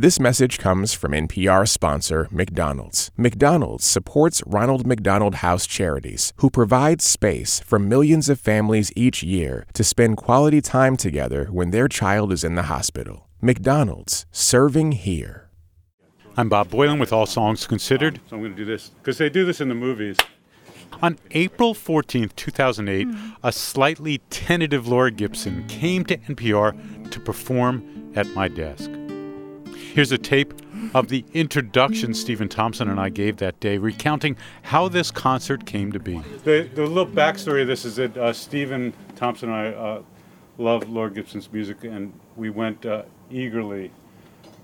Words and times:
This 0.00 0.18
message 0.18 0.56
comes 0.58 0.94
from 0.94 1.12
NPR 1.12 1.68
sponsor 1.68 2.26
McDonald's. 2.30 3.10
McDonald's 3.18 3.84
supports 3.84 4.42
Ronald 4.46 4.86
McDonald 4.86 5.34
House 5.34 5.66
Charities, 5.66 6.32
who 6.36 6.48
provide 6.48 7.02
space 7.02 7.60
for 7.60 7.78
millions 7.78 8.30
of 8.30 8.40
families 8.40 8.90
each 8.96 9.22
year 9.22 9.66
to 9.74 9.84
spend 9.84 10.16
quality 10.16 10.62
time 10.62 10.96
together 10.96 11.48
when 11.50 11.70
their 11.70 11.86
child 11.86 12.32
is 12.32 12.44
in 12.44 12.54
the 12.54 12.62
hospital. 12.62 13.28
McDonald's, 13.42 14.24
serving 14.32 14.92
here. 14.92 15.50
I'm 16.34 16.48
Bob 16.48 16.70
Boilen 16.70 16.98
with 16.98 17.12
All 17.12 17.26
Songs 17.26 17.66
Considered. 17.66 18.20
So 18.30 18.36
I'm 18.36 18.42
going 18.42 18.52
to 18.52 18.56
do 18.56 18.64
this 18.64 18.88
because 19.02 19.18
they 19.18 19.28
do 19.28 19.44
this 19.44 19.60
in 19.60 19.68
the 19.68 19.74
movies. 19.74 20.16
On 21.02 21.18
April 21.32 21.74
14, 21.74 22.30
2008, 22.36 23.06
mm. 23.06 23.36
a 23.44 23.52
slightly 23.52 24.22
tentative 24.30 24.88
Laura 24.88 25.10
Gibson 25.10 25.66
came 25.68 26.06
to 26.06 26.16
NPR 26.16 27.10
to 27.10 27.20
perform 27.20 28.14
at 28.16 28.26
my 28.28 28.48
desk. 28.48 28.90
Here's 29.92 30.12
a 30.12 30.18
tape 30.18 30.54
of 30.94 31.08
the 31.08 31.24
introduction 31.34 32.14
Stephen 32.14 32.48
Thompson 32.48 32.88
and 32.88 33.00
I 33.00 33.08
gave 33.08 33.38
that 33.38 33.58
day, 33.58 33.76
recounting 33.76 34.36
how 34.62 34.86
this 34.86 35.10
concert 35.10 35.66
came 35.66 35.90
to 35.90 35.98
be. 35.98 36.20
The, 36.44 36.70
the 36.72 36.86
little 36.86 37.12
backstory 37.12 37.62
of 37.62 37.66
this 37.66 37.84
is 37.84 37.96
that 37.96 38.16
uh, 38.16 38.32
Stephen 38.32 38.92
Thompson 39.16 39.50
and 39.50 39.58
I 39.58 39.66
uh, 39.76 40.02
love 40.58 40.88
Laura 40.88 41.10
Gibson's 41.10 41.52
music, 41.52 41.82
and 41.82 42.12
we 42.36 42.50
went 42.50 42.86
uh, 42.86 43.02
eagerly 43.32 43.90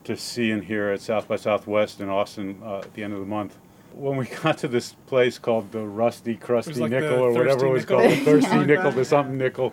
to 0.05 0.17
see 0.17 0.53
and 0.53 0.63
hear 0.63 0.91
at 0.91 1.01
South 1.01 1.27
by 1.27 1.35
Southwest 1.35 2.01
in 2.01 2.09
Austin 2.09 2.61
uh, 2.65 2.79
at 2.79 2.95
the 2.95 3.03
end 3.03 3.13
of 3.13 3.19
the 3.19 3.27
month. 3.27 3.59
When 3.95 4.17
we 4.17 4.27
got 4.43 4.59
to 4.59 4.69
this 4.69 4.93
place 5.07 5.39
called 5.39 5.73
the 5.73 5.83
Rusty 5.83 6.37
Crusty 6.37 6.75
like 6.75 6.93
Nickel 6.93 7.19
or 7.19 7.33
whatever 7.33 7.67
it 7.67 7.71
was 7.71 7.83
nickel. 7.83 7.99
called, 7.99 8.13
the 8.13 8.25
Thirsty 8.25 8.59
Nickel, 8.65 8.93
the 8.93 9.05
something 9.05 9.37
Nickel, 9.37 9.73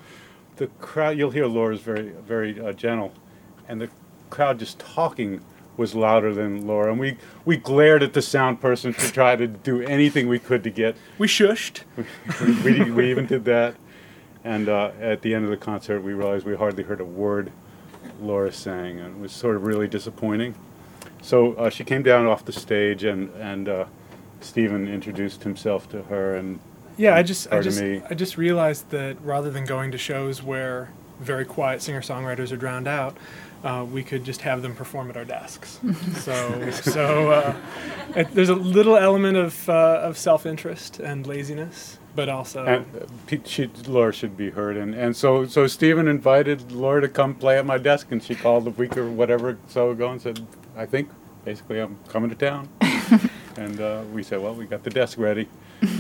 the 0.55 0.65
crowd, 0.79 1.15
you'll 1.15 1.29
hear 1.29 1.45
Laura's 1.45 1.81
very, 1.81 2.09
very 2.09 2.59
uh, 2.59 2.73
gentle, 2.73 3.12
and 3.67 3.79
the 3.79 3.90
crowd 4.33 4.57
just 4.57 4.79
talking 4.79 5.39
was 5.77 5.93
louder 5.95 6.33
than 6.33 6.67
Laura, 6.67 6.91
and 6.91 6.99
we 6.99 7.17
we 7.45 7.55
glared 7.55 8.03
at 8.03 8.13
the 8.13 8.21
sound 8.21 8.59
person 8.59 8.93
to 8.93 9.11
try 9.11 9.35
to 9.35 9.47
do 9.47 9.81
anything 9.81 10.27
we 10.27 10.40
could 10.40 10.63
to 10.63 10.70
get. 10.70 10.95
We 11.17 11.27
shushed. 11.27 11.81
we, 12.63 12.91
we, 12.91 13.12
even 13.12 13.25
did 13.27 13.45
that, 13.45 13.75
and 14.43 14.70
uh, 14.70 14.91
at 14.99 15.21
the 15.21 15.34
end 15.34 15.45
of 15.45 15.51
the 15.51 15.57
concert, 15.57 16.01
we 16.01 16.13
realized 16.13 16.45
we 16.45 16.55
hardly 16.55 16.84
heard 16.84 16.99
a 16.99 17.05
word 17.05 17.51
Laura 18.21 18.51
sang, 18.51 18.99
and 18.99 19.17
it 19.17 19.21
was 19.21 19.31
sort 19.31 19.55
of 19.55 19.65
really 19.65 19.87
disappointing. 19.87 20.55
So 21.21 21.53
uh, 21.53 21.70
she 21.70 21.84
came 21.84 22.03
down 22.03 22.25
off 22.25 22.45
the 22.45 22.53
stage, 22.53 23.03
and 23.03 23.29
and 23.35 23.70
uh, 23.70 23.85
Stephen 24.41 24.87
introduced 24.87 25.43
himself 25.43 25.90
to 25.90 26.03
her, 26.03 26.35
and 26.35 26.59
yeah, 26.97 27.15
I 27.15 27.23
just 27.23 27.51
I 27.51 27.62
just 27.62 27.81
I 27.81 28.13
just 28.15 28.37
realized 28.37 28.90
that 28.90 29.20
rather 29.21 29.49
than 29.51 29.65
going 29.65 29.91
to 29.91 29.97
shows 29.97 30.43
where 30.43 30.91
very 31.19 31.45
quiet 31.45 31.81
singer 31.81 32.01
songwriters 32.01 32.51
are 32.51 32.57
drowned 32.57 32.87
out, 32.87 33.17
uh, 33.63 33.85
we 33.89 34.03
could 34.03 34.23
just 34.23 34.41
have 34.41 34.61
them 34.61 34.75
perform 34.75 35.09
at 35.09 35.17
our 35.17 35.23
desks. 35.23 35.79
so, 36.17 36.71
so 36.71 37.31
uh, 37.31 37.55
it, 38.15 38.29
there's 38.31 38.49
a 38.49 38.55
little 38.55 38.97
element 38.97 39.37
of, 39.37 39.69
uh, 39.69 40.01
of 40.03 40.17
self 40.17 40.45
interest 40.45 40.99
and 40.99 41.25
laziness, 41.25 41.97
but 42.13 42.27
also. 42.27 42.65
And 42.65 42.85
uh, 43.31 43.37
she, 43.45 43.67
Laura 43.87 44.11
should 44.11 44.35
be 44.35 44.49
heard. 44.49 44.75
And, 44.75 44.93
and 44.93 45.15
so, 45.15 45.45
so 45.45 45.67
Stephen 45.67 46.07
invited 46.07 46.71
Laura 46.73 47.01
to 47.01 47.07
come 47.07 47.35
play 47.35 47.57
at 47.57 47.65
my 47.65 47.77
desk, 47.77 48.11
and 48.11 48.21
she 48.21 48.35
called 48.35 48.67
a 48.67 48.71
week 48.71 48.97
or 48.97 49.09
whatever 49.09 49.57
so 49.67 49.91
ago 49.91 50.11
and 50.11 50.21
said, 50.21 50.45
I 50.75 50.85
think 50.85 51.09
basically 51.45 51.79
I'm 51.79 51.97
coming 52.09 52.29
to 52.29 52.35
town. 52.35 52.67
and 53.57 53.79
uh, 53.79 54.03
we 54.11 54.23
said, 54.23 54.41
well, 54.41 54.55
we 54.55 54.65
got 54.65 54.84
the 54.84 54.89
desk 54.89 55.17
ready. 55.17 55.47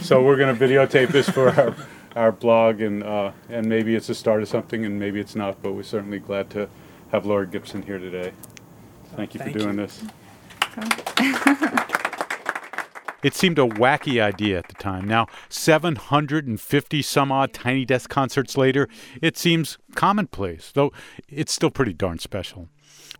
so 0.01 0.21
we're 0.21 0.37
going 0.37 0.55
to 0.55 0.67
videotape 0.67 1.09
this 1.09 1.29
for 1.29 1.49
our, 1.49 1.75
our 2.15 2.31
blog, 2.31 2.81
and, 2.81 3.03
uh, 3.03 3.31
and 3.49 3.67
maybe 3.67 3.95
it's 3.95 4.09
a 4.09 4.15
start 4.15 4.41
of 4.41 4.47
something, 4.47 4.85
and 4.85 4.99
maybe 4.99 5.19
it's 5.19 5.35
not, 5.35 5.61
but 5.61 5.73
we're 5.73 5.83
certainly 5.83 6.19
glad 6.19 6.49
to 6.51 6.69
have 7.11 7.25
Laura 7.25 7.47
Gibson 7.47 7.81
here 7.81 7.99
today. 7.99 8.31
Thank 9.15 9.33
you 9.33 9.39
Thank 9.39 9.53
for 9.53 9.59
doing 9.59 9.79
you. 9.79 9.87
this. 9.87 10.03
It 13.23 13.33
seemed 13.33 13.57
a 13.57 13.61
wacky 13.65 14.21
idea 14.21 14.57
at 14.57 14.67
the 14.67 14.73
time. 14.73 15.07
Now, 15.07 15.27
750 15.47 17.01
some 17.01 17.31
odd 17.31 17.53
Tiny 17.53 17.85
Desk 17.85 18.09
concerts 18.09 18.57
later, 18.57 18.89
it 19.21 19.37
seems 19.37 19.77
commonplace, 19.95 20.71
though 20.73 20.91
it's 21.29 21.53
still 21.53 21.71
pretty 21.71 21.93
darn 21.93 22.19
special. 22.19 22.67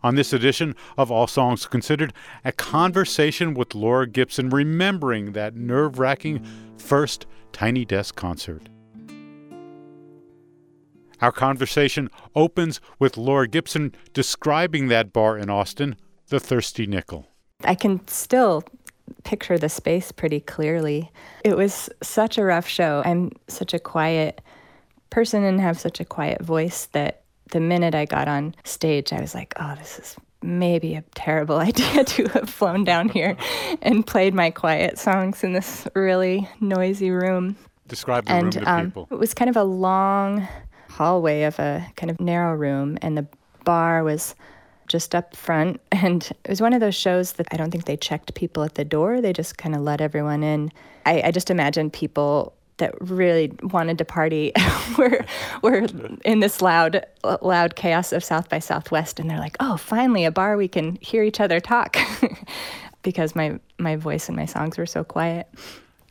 On 0.03 0.15
this 0.15 0.33
edition 0.33 0.75
of 0.97 1.09
All 1.09 1.27
Songs 1.27 1.65
Considered, 1.65 2.11
a 2.43 2.51
conversation 2.51 3.53
with 3.53 3.73
Laura 3.73 4.05
Gibson 4.05 4.49
remembering 4.49 5.31
that 5.31 5.55
nerve 5.55 5.97
wracking 5.97 6.45
first 6.77 7.25
Tiny 7.53 7.85
Desk 7.85 8.13
concert. 8.13 8.67
Our 11.23 11.31
conversation 11.31 12.09
opens 12.35 12.81
with 12.99 13.15
Laura 13.15 13.47
Gibson 13.47 13.95
describing 14.11 14.89
that 14.89 15.13
bar 15.13 15.37
in 15.37 15.49
Austin, 15.49 15.95
the 16.27 16.37
Thirsty 16.37 16.85
Nickel. 16.85 17.29
I 17.63 17.75
can 17.75 18.05
still 18.09 18.65
picture 19.23 19.57
the 19.57 19.69
space 19.69 20.11
pretty 20.11 20.41
clearly. 20.41 21.09
It 21.45 21.55
was 21.55 21.89
such 22.01 22.37
a 22.37 22.43
rough 22.43 22.67
show. 22.67 23.03
I'm 23.05 23.31
such 23.47 23.73
a 23.73 23.79
quiet 23.79 24.41
person 25.11 25.45
and 25.45 25.61
have 25.61 25.79
such 25.79 26.01
a 26.01 26.03
quiet 26.03 26.41
voice 26.41 26.87
that 26.87 27.23
the 27.53 27.61
minute 27.61 27.95
I 27.95 28.03
got 28.03 28.27
on 28.27 28.53
stage, 28.65 29.13
I 29.13 29.21
was 29.21 29.33
like, 29.33 29.53
oh, 29.55 29.75
this 29.75 29.99
is 29.99 30.17
maybe 30.41 30.93
a 30.93 31.05
terrible 31.15 31.59
idea 31.71 32.03
to 32.03 32.27
have 32.33 32.49
flown 32.49 32.83
down 32.83 33.07
here 33.07 33.37
and 33.81 34.05
played 34.05 34.33
my 34.33 34.51
quiet 34.51 34.99
songs 34.99 35.41
in 35.41 35.53
this 35.53 35.87
really 35.95 36.49
noisy 36.59 37.11
room. 37.11 37.55
Describe 37.87 38.25
the 38.25 38.33
and, 38.33 38.55
room 38.55 38.65
to 38.65 38.69
um, 38.69 38.85
people. 38.87 39.07
It 39.09 39.19
was 39.19 39.33
kind 39.33 39.49
of 39.49 39.55
a 39.55 39.63
long 39.63 40.49
hallway 40.93 41.43
of 41.43 41.59
a 41.59 41.85
kind 41.95 42.11
of 42.11 42.19
narrow 42.19 42.55
room, 42.55 42.97
and 43.01 43.17
the 43.17 43.25
bar 43.65 44.03
was 44.03 44.35
just 44.87 45.15
up 45.15 45.35
front. 45.35 45.81
And 45.91 46.23
it 46.43 46.49
was 46.49 46.61
one 46.61 46.73
of 46.73 46.81
those 46.81 46.95
shows 46.95 47.33
that 47.33 47.47
I 47.51 47.57
don't 47.57 47.71
think 47.71 47.85
they 47.85 47.95
checked 47.95 48.33
people 48.35 48.63
at 48.63 48.75
the 48.75 48.83
door. 48.83 49.21
They 49.21 49.31
just 49.31 49.57
kind 49.57 49.73
of 49.73 49.81
let 49.81 50.01
everyone 50.01 50.43
in. 50.43 50.71
I, 51.05 51.21
I 51.25 51.31
just 51.31 51.49
imagine 51.49 51.89
people 51.89 52.53
that 52.77 52.93
really 52.99 53.53
wanted 53.61 53.97
to 53.99 54.05
party 54.05 54.51
were 54.97 55.23
were 55.61 55.87
in 56.25 56.39
this 56.39 56.61
loud 56.61 57.05
loud 57.41 57.75
chaos 57.75 58.11
of 58.11 58.23
South 58.23 58.49
by 58.49 58.59
Southwest 58.59 59.19
and 59.19 59.29
they're 59.29 59.39
like, 59.39 59.55
"Oh, 59.59 59.77
finally 59.77 60.25
a 60.25 60.31
bar 60.31 60.57
we 60.57 60.67
can 60.67 60.97
hear 61.01 61.23
each 61.23 61.39
other 61.39 61.59
talk." 61.59 61.95
because 63.03 63.35
my 63.35 63.59
my 63.77 63.95
voice 63.95 64.27
and 64.27 64.35
my 64.35 64.45
songs 64.45 64.77
were 64.77 64.85
so 64.85 65.03
quiet. 65.03 65.47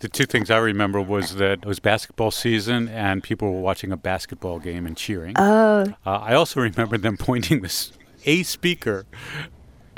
The 0.03 0.09
two 0.09 0.27
things 0.27 0.51
I 0.51 0.59
remember 0.59 1.01
was 1.01 1.37
that 1.37 1.61
it 1.61 1.65
was 1.65 1.79
basketball 1.79 2.33
season 2.33 2.89
and 2.89 3.23
people 3.23 3.53
were 3.53 3.61
watching 3.61 3.93
a 3.93 3.97
basketball 3.97 4.59
game 4.59 4.85
and 4.85 4.97
cheering. 4.97 5.35
Oh. 5.39 5.95
Uh, 6.05 6.11
I 6.11 6.35
also 6.35 6.61
remember 6.61 6.99
them 6.99 7.17
pointing 7.17 7.63
this 7.63 7.93
a 8.25 8.43
speaker 8.43 9.07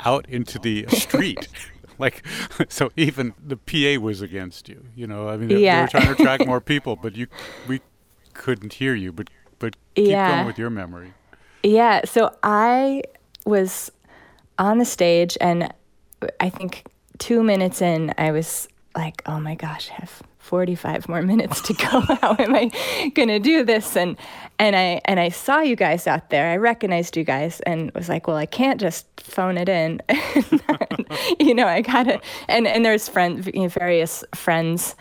out 0.01 0.29
into 0.29 0.59
the 0.59 0.85
street. 0.89 1.47
like, 1.97 2.23
so 2.69 2.91
even 2.95 3.33
the 3.43 3.57
PA 3.57 3.99
was 3.99 4.21
against 4.21 4.69
you. 4.69 4.85
You 4.95 5.07
know, 5.07 5.27
I 5.27 5.37
mean, 5.37 5.49
they, 5.49 5.63
yeah. 5.63 5.77
they 5.77 5.81
were 5.81 5.87
trying 5.87 6.15
to 6.15 6.21
attract 6.21 6.45
more 6.47 6.61
people, 6.61 6.95
but 6.95 7.15
you, 7.15 7.25
we 7.67 7.81
couldn't 8.35 8.73
hear 8.73 8.93
you. 8.93 9.11
But, 9.11 9.31
but 9.57 9.75
keep 9.95 10.09
yeah. 10.09 10.35
going 10.35 10.45
with 10.45 10.59
your 10.59 10.69
memory. 10.69 11.15
Yeah. 11.63 12.01
So 12.05 12.31
I 12.43 13.01
was 13.47 13.91
on 14.59 14.77
the 14.77 14.85
stage, 14.85 15.35
and 15.41 15.73
I 16.39 16.51
think 16.51 16.85
two 17.17 17.41
minutes 17.41 17.81
in, 17.81 18.13
I 18.19 18.29
was 18.29 18.67
like, 18.95 19.21
oh 19.25 19.39
my 19.39 19.55
gosh, 19.55 19.89
I 19.91 19.95
have 19.95 20.21
45 20.39 21.09
more 21.09 21.21
minutes 21.21 21.61
to 21.61 21.73
go. 21.73 21.99
How 22.21 22.35
am 22.37 22.55
I 22.55 22.71
going 23.15 23.29
to 23.29 23.39
do 23.39 23.63
this? 23.63 23.97
And 23.97 24.15
and 24.59 24.75
I 24.75 25.01
and 25.05 25.19
I 25.19 25.29
saw 25.29 25.59
you 25.59 25.75
guys 25.75 26.07
out 26.07 26.29
there. 26.29 26.51
I 26.51 26.57
recognized 26.57 27.17
you 27.17 27.23
guys 27.23 27.59
and 27.61 27.91
was 27.91 28.09
like, 28.09 28.27
well, 28.27 28.37
I 28.37 28.45
can't 28.45 28.79
just 28.79 29.07
phone 29.19 29.57
it 29.57 29.67
in. 29.67 30.01
you 31.39 31.53
know, 31.53 31.67
I 31.67 31.81
got 31.81 32.03
to 32.03 32.21
and 32.47 32.67
and 32.67 32.85
there's 32.85 33.09
friends, 33.09 33.49
you 33.53 33.63
know, 33.63 33.67
various 33.69 34.23
friends 34.33 34.95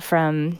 from 0.00 0.58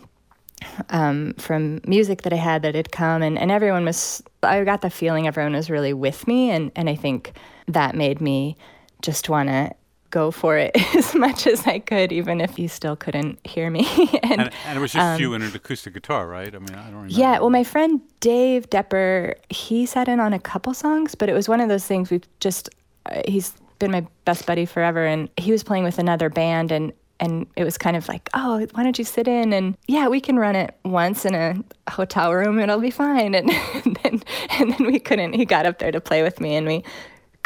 um, 0.91 1.35
from 1.35 1.81
music 1.87 2.23
that 2.23 2.33
I 2.33 2.37
had 2.37 2.63
that 2.63 2.75
had 2.75 2.91
come 2.93 3.23
and, 3.23 3.39
and 3.39 3.51
everyone 3.51 3.85
was 3.85 4.23
I 4.43 4.63
got 4.65 4.83
the 4.83 4.91
feeling 4.91 5.27
everyone 5.27 5.53
was 5.53 5.71
really 5.71 5.93
with 5.93 6.27
me 6.27 6.51
and, 6.51 6.73
and 6.77 6.89
I 6.89 6.95
think 6.95 7.33
that 7.69 7.95
made 7.95 8.21
me 8.21 8.57
just 9.03 9.29
want 9.29 9.49
to 9.49 9.73
go 10.17 10.31
for 10.31 10.57
it 10.57 10.73
as 10.97 11.15
much 11.15 11.47
as 11.47 11.67
I 11.67 11.79
could, 11.79 12.11
even 12.11 12.41
if 12.41 12.59
you 12.59 12.69
still 12.69 12.97
couldn't 12.97 13.39
hear 13.47 13.69
me. 13.69 13.87
and, 14.23 14.41
and, 14.41 14.51
and, 14.65 14.79
it 14.79 14.81
was 14.81 14.93
just 14.93 15.05
um, 15.05 15.21
you 15.21 15.35
and 15.35 15.45
an 15.45 15.55
acoustic 15.55 15.93
guitar, 15.93 16.27
right? 16.27 16.55
I 16.55 16.59
mean, 16.59 16.71
I 16.71 16.85
don't 16.85 16.95
remember. 16.95 17.13
Yeah, 17.13 17.39
well, 17.39 17.51
my 17.51 17.65
friend 17.65 18.01
Dave 18.21 18.71
Depper, 18.71 19.35
he 19.51 19.85
sat 19.85 20.09
in 20.09 20.19
on 20.19 20.33
a 20.33 20.39
couple 20.39 20.73
songs, 20.73 21.15
but 21.15 21.29
it 21.29 21.35
was 21.35 21.51
one 21.51 21.61
of 21.61 21.69
those 21.69 21.87
things 21.87 22.11
we've 22.11 22.27
just, 22.41 22.71
uh, 23.05 23.21
he's 23.29 23.53
been 23.79 23.91
my 23.91 24.07
best 24.25 24.47
buddy 24.47 24.65
forever, 24.65 25.05
and 25.05 25.29
he 25.37 25.53
was 25.53 25.63
playing 25.63 25.85
with 25.85 25.99
another 25.99 26.31
band, 26.31 26.73
and 26.73 26.95
and 27.19 27.47
it 27.57 27.65
was 27.65 27.79
kind 27.79 27.97
of 27.97 28.09
like, 28.09 28.29
oh, 28.35 28.67
why 28.75 28.83
don't 28.83 28.99
you 28.99 29.05
sit 29.05 29.27
in? 29.27 29.55
And 29.55 29.75
yeah, 29.89 30.07
we 30.07 30.21
can 30.21 30.39
run 30.39 30.55
it 30.55 30.77
once 30.85 31.25
in 31.25 31.35
a 31.35 31.57
hotel 31.91 32.35
room, 32.35 32.59
and 32.59 32.71
it'll 32.71 32.81
be 32.81 32.91
fine. 32.91 33.35
And, 33.35 33.51
and 33.75 33.99
then 34.03 34.23
and 34.51 34.73
then 34.73 34.87
we 34.87 34.99
couldn't. 34.99 35.35
He 35.35 35.45
got 35.45 35.67
up 35.67 35.79
there 35.79 35.93
to 35.93 36.01
play 36.01 36.23
with 36.23 36.41
me, 36.41 36.57
and 36.57 36.67
we 36.67 36.85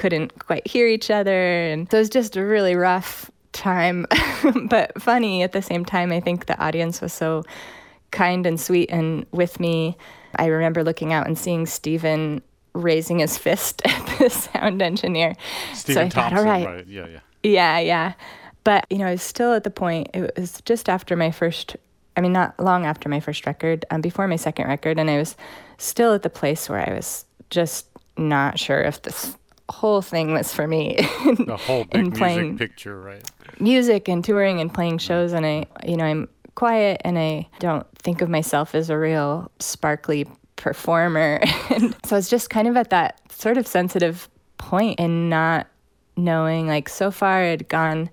couldn't 0.00 0.38
quite 0.38 0.66
hear 0.66 0.88
each 0.88 1.10
other. 1.10 1.62
And 1.70 1.88
so 1.90 1.98
it 1.98 2.00
was 2.00 2.08
just 2.08 2.34
a 2.34 2.42
really 2.42 2.74
rough 2.74 3.30
time, 3.52 4.06
but 4.64 5.00
funny 5.00 5.42
at 5.42 5.52
the 5.52 5.60
same 5.60 5.84
time. 5.84 6.10
I 6.10 6.20
think 6.20 6.46
the 6.46 6.58
audience 6.58 7.02
was 7.02 7.12
so 7.12 7.44
kind 8.10 8.46
and 8.46 8.58
sweet 8.58 8.90
and 8.90 9.26
with 9.30 9.60
me. 9.60 9.98
I 10.36 10.46
remember 10.46 10.82
looking 10.82 11.12
out 11.12 11.26
and 11.26 11.38
seeing 11.38 11.66
Stephen 11.66 12.40
raising 12.72 13.18
his 13.18 13.36
fist 13.36 13.82
at 13.84 14.18
the 14.18 14.30
sound 14.30 14.80
engineer. 14.80 15.34
Stephen 15.74 15.94
so 15.94 16.00
I 16.06 16.08
Thompson, 16.08 16.22
thought, 16.22 16.38
all 16.38 16.44
right, 16.44 16.66
right? 16.66 16.86
Yeah, 16.86 17.06
yeah. 17.06 17.20
yeah, 17.42 17.78
yeah. 17.80 18.12
But 18.64 18.86
you 18.88 18.96
know, 18.96 19.06
I 19.06 19.12
was 19.12 19.22
still 19.22 19.52
at 19.52 19.64
the 19.64 19.70
point. 19.70 20.08
It 20.14 20.32
was 20.34 20.62
just 20.64 20.88
after 20.88 21.14
my 21.14 21.30
first. 21.30 21.76
I 22.16 22.22
mean, 22.22 22.32
not 22.32 22.58
long 22.58 22.86
after 22.86 23.10
my 23.10 23.20
first 23.20 23.44
record, 23.44 23.84
um, 23.90 24.00
before 24.00 24.26
my 24.26 24.36
second 24.36 24.66
record, 24.66 24.98
and 24.98 25.10
I 25.10 25.18
was 25.18 25.36
still 25.76 26.14
at 26.14 26.22
the 26.22 26.30
place 26.30 26.70
where 26.70 26.88
I 26.88 26.94
was 26.94 27.26
just 27.50 27.86
not 28.16 28.58
sure 28.58 28.80
if 28.80 29.02
this 29.02 29.36
whole 29.70 30.02
thing 30.02 30.32
was 30.32 30.52
for 30.52 30.66
me. 30.66 30.98
The 31.46 31.56
whole 31.56 31.84
big 31.84 31.94
in 31.94 32.00
music 32.02 32.18
playing 32.18 32.58
picture, 32.58 33.00
right? 33.00 33.30
music 33.60 34.08
and 34.08 34.24
touring 34.24 34.60
and 34.60 34.72
playing 34.72 34.98
shows, 34.98 35.32
and 35.32 35.46
I, 35.46 35.66
you 35.86 35.96
know, 35.96 36.04
I'm 36.04 36.28
quiet 36.54 37.00
and 37.04 37.18
I 37.18 37.48
don't 37.58 37.86
think 37.98 38.20
of 38.20 38.28
myself 38.28 38.74
as 38.74 38.90
a 38.90 38.98
real 38.98 39.50
sparkly 39.58 40.26
performer. 40.56 41.40
and 41.70 41.94
so 42.04 42.16
I 42.16 42.18
was 42.18 42.28
just 42.28 42.50
kind 42.50 42.68
of 42.68 42.76
at 42.76 42.90
that 42.90 43.20
sort 43.32 43.56
of 43.56 43.66
sensitive 43.66 44.28
point 44.58 45.00
and 45.00 45.30
not 45.30 45.66
knowing, 46.16 46.66
like, 46.66 46.88
so 46.88 47.10
far 47.10 47.42
it 47.44 47.50
had 47.50 47.68
gone 47.68 48.10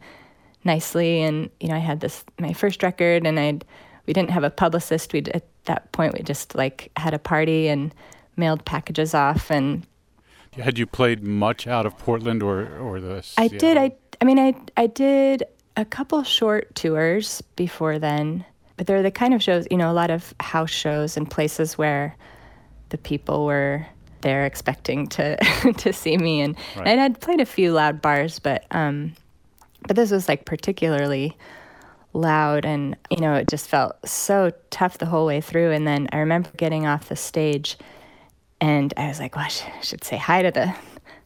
nicely. 0.64 1.22
And, 1.22 1.50
you 1.60 1.70
know, 1.70 1.76
I 1.76 1.80
had 1.80 2.00
this, 2.00 2.24
my 2.40 2.54
first 2.54 2.84
record, 2.84 3.26
and 3.26 3.40
I'd, 3.40 3.66
we 4.06 4.14
didn't 4.14 4.32
have 4.32 4.44
a 4.44 4.50
publicist. 4.50 5.14
We'd 5.14 5.30
at 5.30 5.46
that 5.66 5.92
point, 5.92 6.14
we 6.14 6.24
just 6.24 6.56
like 6.56 6.92
had 6.96 7.14
a 7.14 7.20
party 7.20 7.68
and 7.68 7.94
mailed 8.38 8.64
packages 8.66 9.14
off. 9.14 9.52
And 9.52 9.86
Had 10.60 10.78
you 10.80 10.86
played 10.86 11.24
much 11.24 11.68
out 11.68 11.86
of 11.86 11.98
Portland 11.98 12.42
or 12.44 12.78
or 12.80 13.00
the? 13.00 13.26
I 13.38 13.48
did. 13.48 13.78
I 13.78 13.92
I 14.22 14.26
mean, 14.26 14.40
I 14.40 14.56
I 14.76 14.88
did 14.88 15.44
a 15.76 15.86
couple 15.86 16.24
short 16.24 16.74
tours 16.76 17.42
before 17.56 18.00
then, 18.00 18.44
but 18.78 18.88
they're 18.88 19.04
the 19.04 19.12
kind 19.12 19.34
of 19.34 19.44
shows, 19.44 19.68
you 19.70 19.78
know, 19.78 19.92
a 19.92 19.94
lot 19.94 20.10
of 20.10 20.34
house 20.40 20.72
shows 20.72 21.18
and 21.18 21.30
places 21.30 21.78
where 21.78 22.16
the 22.90 22.98
people 22.98 23.46
were 23.46 23.86
there 24.22 24.46
expecting 24.46 25.08
to 25.10 25.38
to 25.78 25.94
see 25.94 26.18
me, 26.18 26.42
and, 26.42 26.58
Right. 26.76 26.88
and 26.88 27.00
I'd 27.02 27.20
played 27.22 27.40
a 27.40 27.46
few 27.46 27.72
loud 27.74 28.02
bars, 28.02 28.40
but 28.40 28.66
um, 28.72 29.14
but 29.88 29.96
this 29.96 30.10
was 30.12 30.28
like 30.28 30.46
particularly 30.46 31.38
loud 32.14 32.66
and 32.66 32.96
you 33.12 33.18
know 33.18 33.36
it 33.36 33.48
just 33.48 33.68
felt 33.68 33.96
so 34.08 34.52
tough 34.72 34.98
the 34.98 35.06
whole 35.06 35.26
way 35.28 35.40
through 35.40 35.72
and 35.72 35.86
then 35.86 36.08
i 36.14 36.18
remember 36.18 36.50
getting 36.58 36.88
off 36.88 37.10
the 37.10 37.16
stage 37.16 37.78
and 38.60 38.94
I 38.98 39.08
was 39.08 39.20
like, 39.20 39.36
well, 39.36 39.46
I 39.46 39.50
sh- 39.50 39.64
I 39.78 39.82
should 39.82 40.04
say 40.04 40.18
hi 40.18 40.42
to 40.42 40.52
the 40.52 40.74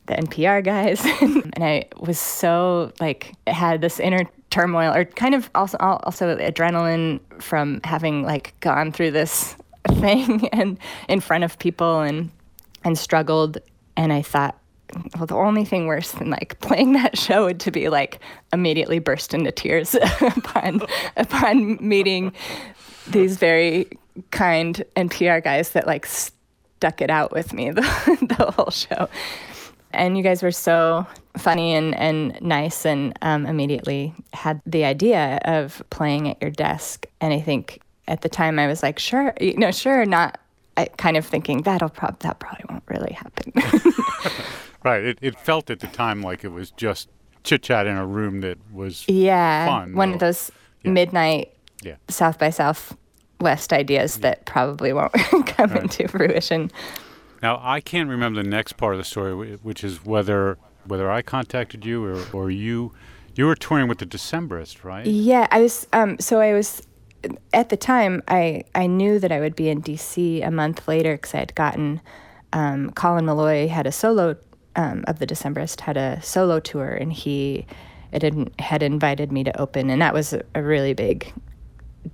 the 0.07 0.15
NPR 0.15 0.63
guys. 0.63 1.03
and 1.21 1.63
I 1.63 1.85
was 1.97 2.19
so 2.19 2.91
like 2.99 3.33
had 3.47 3.81
this 3.81 3.99
inner 3.99 4.29
turmoil, 4.49 4.93
or 4.93 5.05
kind 5.05 5.35
of 5.35 5.49
also 5.55 5.77
also 5.79 6.35
adrenaline 6.35 7.19
from 7.41 7.79
having 7.83 8.23
like 8.23 8.53
gone 8.59 8.91
through 8.91 9.11
this 9.11 9.55
thing 9.87 10.47
and 10.49 10.77
in 11.07 11.19
front 11.19 11.43
of 11.43 11.57
people 11.59 12.01
and 12.01 12.29
and 12.83 12.97
struggled. 12.97 13.57
And 13.97 14.11
I 14.13 14.21
thought, 14.21 14.57
well, 15.15 15.25
the 15.25 15.35
only 15.35 15.65
thing 15.65 15.87
worse 15.87 16.11
than 16.11 16.29
like 16.29 16.59
playing 16.61 16.93
that 16.93 17.17
show 17.17 17.45
would 17.45 17.59
to 17.61 17.71
be 17.71 17.89
like 17.89 18.19
immediately 18.51 18.99
burst 18.99 19.33
into 19.33 19.51
tears 19.51 19.95
upon 20.21 20.81
upon 21.17 21.77
meeting 21.87 22.33
these 23.07 23.37
very 23.37 23.87
kind 24.31 24.83
NPR 24.95 25.43
guys 25.43 25.71
that 25.71 25.87
like 25.87 26.05
stuck 26.81 26.99
it 26.99 27.11
out 27.11 27.31
with 27.31 27.53
me 27.53 27.69
the, 27.79 27.81
the 28.37 28.51
whole 28.57 28.71
show. 28.71 29.07
And 29.91 30.17
you 30.17 30.23
guys 30.23 30.41
were 30.41 30.51
so 30.51 31.05
funny 31.37 31.75
and, 31.75 31.93
and 31.95 32.41
nice, 32.41 32.85
and 32.85 33.13
um, 33.21 33.45
immediately 33.45 34.15
had 34.33 34.59
the 34.65 34.83
idea 34.85 35.39
of 35.45 35.83
playing 35.91 36.27
at 36.29 36.41
your 36.41 36.49
desk. 36.49 37.05
And 37.19 37.33
I 37.33 37.39
think 37.39 37.81
at 38.07 38.21
the 38.21 38.29
time 38.29 38.57
I 38.57 38.65
was 38.65 38.81
like, 38.81 38.97
sure, 38.97 39.33
you 39.39 39.55
know, 39.57 39.69
sure, 39.71 40.05
not. 40.05 40.39
I 40.77 40.85
kind 40.97 41.17
of 41.17 41.25
thinking 41.25 41.61
that'll 41.63 41.89
prob 41.89 42.17
that 42.19 42.39
probably 42.39 42.63
won't 42.69 42.83
really 42.87 43.13
happen. 43.13 43.53
Right. 44.83 45.03
It, 45.03 45.19
it 45.21 45.39
felt 45.39 45.69
at 45.69 45.79
the 45.79 45.85
time 45.85 46.23
like 46.23 46.43
it 46.43 46.47
was 46.51 46.71
just 46.71 47.07
chit 47.43 47.61
chat 47.61 47.85
in 47.85 47.97
a 47.97 48.05
room 48.07 48.41
that 48.41 48.57
was 48.73 49.05
yeah, 49.07 49.67
fun. 49.67 49.93
one 49.93 50.09
though. 50.09 50.13
of 50.15 50.19
those 50.21 50.51
Yeah. 50.83 50.91
midnight 50.91 51.53
Yeah. 51.83 51.97
South 52.09 52.39
by 52.39 52.49
Southwest 53.41 53.73
ideas 53.73 54.17
that 54.17 54.45
probably 54.45 54.93
won't 54.93 55.11
come 55.47 55.71
Right. 55.71 55.83
into 55.83 56.07
fruition. 56.07 56.71
Now 57.41 57.59
I 57.61 57.81
can't 57.81 58.07
remember 58.09 58.43
the 58.43 58.47
next 58.49 58.73
part 58.73 58.93
of 58.93 58.99
the 58.99 59.03
story, 59.03 59.57
which 59.63 59.83
is 59.83 60.05
whether 60.05 60.57
whether 60.85 61.09
I 61.11 61.21
contacted 61.21 61.85
you 61.85 62.03
or, 62.05 62.23
or 62.33 62.51
you. 62.51 62.93
You 63.35 63.45
were 63.45 63.55
touring 63.55 63.87
with 63.87 63.99
the 63.99 64.05
Decemberists, 64.05 64.83
right? 64.83 65.05
Yeah, 65.05 65.47
I 65.51 65.61
was. 65.61 65.87
Um, 65.93 66.19
so 66.19 66.39
I 66.41 66.53
was 66.53 66.85
at 67.53 67.69
the 67.69 67.77
time. 67.77 68.21
I 68.27 68.63
I 68.75 68.85
knew 68.87 69.19
that 69.19 69.31
I 69.31 69.39
would 69.39 69.55
be 69.55 69.69
in 69.69 69.81
DC 69.81 70.45
a 70.45 70.51
month 70.51 70.87
later 70.87 71.13
because 71.15 71.33
I 71.33 71.37
had 71.39 71.55
gotten 71.55 72.01
um, 72.53 72.91
Colin 72.91 73.25
Meloy 73.25 73.69
had 73.69 73.87
a 73.87 73.91
solo 73.91 74.35
um, 74.75 75.03
of 75.07 75.17
the 75.19 75.25
Decemberist 75.25 75.79
had 75.81 75.97
a 75.97 76.21
solo 76.21 76.59
tour, 76.59 76.89
and 76.89 77.11
he 77.13 77.65
it 78.11 78.21
had, 78.21 78.51
had 78.59 78.83
invited 78.83 79.31
me 79.31 79.43
to 79.45 79.61
open, 79.61 79.89
and 79.89 80.01
that 80.01 80.13
was 80.13 80.33
a, 80.33 80.43
a 80.53 80.61
really 80.61 80.93
big 80.93 81.31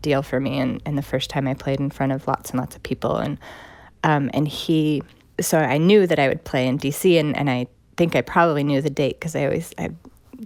deal 0.08 0.22
for 0.24 0.40
me, 0.40 0.58
and, 0.60 0.82
and 0.86 0.98
the 0.98 1.02
first 1.02 1.30
time 1.30 1.48
I 1.48 1.54
played 1.54 1.80
in 1.80 1.90
front 1.90 2.12
of 2.12 2.28
lots 2.28 2.52
and 2.52 2.60
lots 2.60 2.76
of 2.76 2.84
people, 2.84 3.18
and 3.18 3.38
um, 4.04 4.30
and 4.34 4.48
he. 4.48 5.04
So 5.40 5.60
I 5.60 5.78
knew 5.78 6.08
that 6.08 6.18
I 6.18 6.28
would 6.28 6.44
play 6.44 6.68
in 6.68 6.80
DC, 6.80 7.20
and, 7.20 7.38
and 7.38 7.50
I 7.50 7.68
think 7.96 8.16
I 8.16 8.22
probably 8.22 8.64
knew 8.64 8.82
the 8.82 8.90
date 8.90 9.20
because 9.20 9.36
I 9.36 9.46
always 9.46 9.74
I 9.78 9.90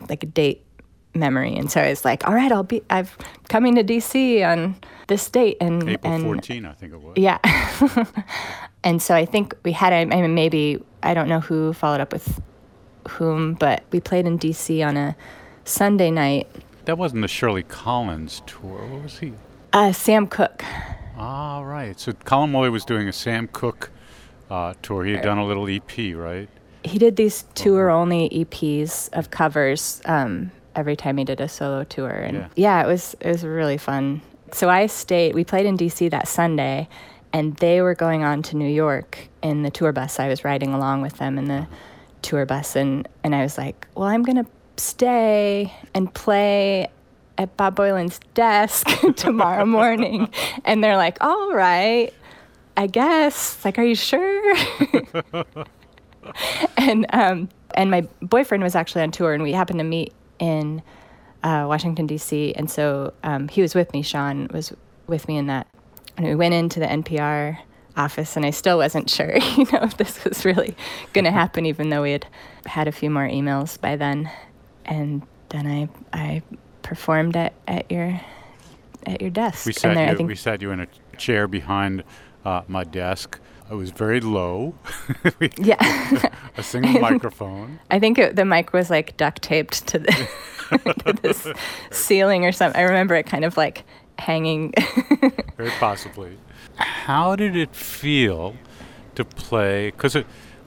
like 0.10 0.24
a 0.24 0.26
date 0.26 0.66
memory, 1.14 1.56
and 1.56 1.72
so 1.72 1.80
I 1.82 1.90
was 1.90 2.04
like, 2.04 2.28
all 2.28 2.34
right, 2.34 2.52
I'll 2.52 2.64
be 2.64 2.82
I've 2.90 3.16
coming 3.50 3.76
to 3.76 3.84
DC 3.84 4.46
on 4.46 4.76
this 5.08 5.30
date, 5.30 5.58
and 5.62 5.88
April 5.88 6.14
and 6.14 6.24
14, 6.24 6.66
I 6.66 6.74
think 6.74 6.94
it 6.94 7.02
was. 7.02 7.14
yeah. 7.18 7.38
and 8.84 9.02
so 9.02 9.14
I 9.14 9.26
think 9.26 9.56
we 9.64 9.74
had, 9.74 9.94
I 9.94 10.06
mean, 10.06 10.34
maybe, 10.34 10.82
I 11.04 11.14
don't 11.14 11.28
know 11.28 11.40
who 11.40 11.74
followed 11.74 12.02
up 12.02 12.14
with 12.14 12.42
whom, 13.10 13.54
but 13.54 13.84
we 13.92 14.00
played 14.00 14.26
in 14.26 14.40
DC 14.40 14.86
on 14.86 14.98
a 14.98 15.16
Sunday 15.66 16.12
night. 16.12 16.48
That 16.86 16.98
wasn't 16.98 17.22
the 17.22 17.28
Shirley 17.28 17.64
Collins 17.64 18.42
tour. 18.46 18.86
What 18.88 19.04
was 19.04 19.20
he? 19.20 19.34
Uh, 19.74 19.92
Sam 19.94 20.28
Cooke. 20.28 20.64
All 21.18 21.64
right. 21.66 22.00
So 22.00 22.14
Colin 22.14 22.52
Meloy 22.52 22.72
was 22.72 22.84
doing 22.84 23.08
a 23.08 23.14
Sam 23.14 23.48
Cooke 23.48 23.92
uh, 24.50 24.74
tour. 24.82 25.06
He 25.06 25.14
had 25.14 25.22
done 25.22 25.38
a 25.38 25.46
little 25.46 25.68
EP, 25.68 26.16
right? 26.16 26.50
He 26.84 26.98
did 26.98 27.16
these 27.16 27.46
tour 27.54 27.90
only 27.90 28.30
EPs 28.30 29.10
of 29.14 29.30
covers 29.32 30.02
um, 30.06 30.52
every 30.76 30.96
time 30.96 31.18
he 31.18 31.24
did 31.24 31.40
a 31.40 31.48
solo 31.48 31.84
tour. 31.84 32.10
And 32.10 32.38
Yeah. 32.38 32.48
yeah. 32.56 32.84
it 32.84 32.88
was 32.88 33.16
it 33.20 33.28
was 33.28 33.44
really 33.44 33.78
fun. 33.78 34.22
So 34.52 34.70
I 34.70 34.88
stayed, 34.88 35.36
we 35.36 35.46
played 35.46 35.66
in 35.66 35.78
DC 35.78 36.10
that 36.12 36.28
Sunday, 36.28 36.90
and 37.32 37.56
they 37.58 37.82
were 37.82 37.96
going 37.96 38.24
on 38.26 38.42
to 38.44 38.58
New 38.58 38.68
York 38.68 39.30
in 39.42 39.64
the 39.64 39.72
tour 39.72 39.94
bus. 39.94 40.20
I 40.20 40.28
was 40.28 40.44
riding 40.44 40.74
along 40.74 41.02
with 41.02 41.18
them 41.18 41.38
in 41.38 41.46
the 41.46 41.68
tour 42.22 42.46
bus, 42.46 42.76
and, 42.76 43.08
and 43.24 43.34
I 43.34 43.44
was 43.44 43.58
like, 43.58 43.88
well, 43.96 44.10
I'm 44.10 44.24
going 44.24 44.44
to 44.44 44.52
stay 44.76 45.72
and 45.94 46.14
play 46.14 46.90
at 47.38 47.56
Bob 47.58 47.76
Boilen's 47.76 48.20
desk 48.34 48.88
tomorrow 49.16 49.66
morning. 49.66 50.30
and 50.66 50.84
they're 50.84 50.98
like, 50.98 51.18
all 51.22 51.54
right, 51.54 52.14
I 52.78 52.88
guess. 52.88 53.64
Like, 53.64 53.78
are 53.78 53.84
you 53.84 53.96
sure? 53.96 54.56
and 56.78 57.06
um, 57.14 57.50
and 57.76 57.92
my 57.92 58.02
boyfriend 58.22 58.64
was 58.64 58.76
actually 58.76 59.02
on 59.02 59.12
tour, 59.12 59.34
and 59.34 59.44
we 59.44 59.54
happened 59.54 59.80
to 59.80 59.86
meet 59.86 60.14
in 60.40 60.82
uh, 61.44 61.66
Washington 61.68 62.08
D.C. 62.08 62.54
And 62.54 62.70
so 62.70 63.14
um, 63.24 63.48
he 63.48 63.62
was 63.62 63.76
with 63.76 63.92
me. 63.94 64.02
Sean 64.02 64.48
was 64.52 64.74
with 65.08 65.28
me 65.28 65.38
in 65.38 65.48
that, 65.48 65.68
and 66.18 66.26
we 66.26 66.36
went 66.36 66.54
into 66.54 66.80
the 66.80 66.88
NPR 66.88 67.58
office, 67.98 68.38
and 68.38 68.46
I 68.46 68.52
still 68.52 68.78
wasn't 68.78 69.10
sure, 69.10 69.38
you 69.58 69.66
know, 69.72 69.80
if 69.82 69.98
this 69.98 70.24
was 70.24 70.46
really 70.46 70.76
going 71.14 71.26
to 71.26 71.32
happen, 71.32 71.66
even 71.66 71.90
though 71.90 72.02
we 72.02 72.12
had 72.12 72.28
had 72.66 72.88
a 72.88 72.92
few 72.92 73.10
more 73.10 73.28
emails 73.28 73.80
by 73.80 73.96
then. 73.96 74.30
And 74.86 75.22
then 75.50 75.68
I 75.68 75.90
I 76.14 76.42
performed 76.92 77.38
at, 77.38 77.54
at 77.70 77.90
your 77.90 78.20
at 79.08 79.22
your 79.22 79.30
desk. 79.30 79.66
We 79.66 79.72
sat 79.72 79.96
there, 79.96 80.08
I 80.08 80.12
you. 80.12 80.18
think 80.18 80.28
We 80.28 80.36
sat 80.36 80.62
you 80.62 80.72
in 80.72 80.82
a 80.82 80.88
chair 81.16 81.48
behind 81.48 82.04
uh, 82.44 82.64
my 82.68 82.84
desk. 82.84 83.40
It 83.72 83.76
was 83.76 83.92
very 83.92 84.20
low. 84.20 84.76
Yeah. 85.58 86.30
a 86.58 86.64
single 86.64 87.00
microphone. 87.10 87.80
I 87.90 87.98
think 88.00 88.18
it, 88.20 88.36
the 88.36 88.44
mic 88.44 88.74
was 88.74 88.90
like 88.90 89.16
duct 89.16 89.42
taped 89.42 89.88
to 89.88 90.00
the 90.00 90.12
to 91.06 91.14
this 91.22 91.48
ceiling 91.92 92.44
or 92.44 92.52
something. 92.52 92.78
I 92.78 92.84
remember 92.84 93.16
it 93.16 93.26
kind 93.26 93.46
of 93.46 93.56
like 93.56 93.86
hanging. 94.20 94.74
Very 95.56 95.70
possibly. 95.80 96.38
How 96.76 97.38
did 97.38 97.56
it 97.56 97.74
feel 97.74 98.58
to 99.16 99.24
play? 99.24 99.92
Because 99.92 100.18